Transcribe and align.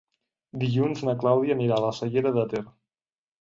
Dilluns 0.61 1.03
na 1.09 1.15
Clàudia 1.23 1.55
anirà 1.57 1.77
a 1.77 1.83
la 1.85 1.93
Cellera 1.99 2.33
de 2.39 2.47
Ter. 2.55 2.65